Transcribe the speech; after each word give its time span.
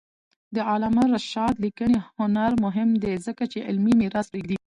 د 0.55 0.57
علامه 0.69 1.03
رشاد 1.13 1.55
لیکنی 1.65 1.99
هنر 2.17 2.51
مهم 2.65 2.89
دی 3.03 3.13
ځکه 3.25 3.43
چې 3.51 3.65
علمي 3.67 3.93
میراث 4.01 4.27
پرېږدي. 4.31 4.57